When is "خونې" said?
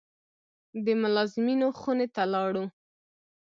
1.79-2.07